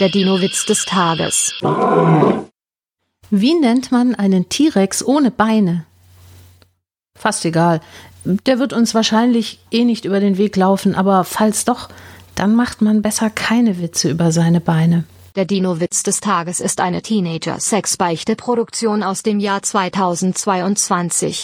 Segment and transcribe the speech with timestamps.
[0.00, 1.54] Der Dino-Witz des Tages.
[3.30, 5.84] Wie nennt man einen T-Rex ohne Beine?
[7.16, 7.80] Fast egal.
[8.24, 11.88] Der wird uns wahrscheinlich eh nicht über den Weg laufen, aber falls doch,
[12.34, 15.04] dann macht man besser keine Witze über seine Beine.
[15.36, 21.42] Der Dino-Witz des Tages ist eine Teenager-Sex-Beichte-Produktion aus dem Jahr 2022.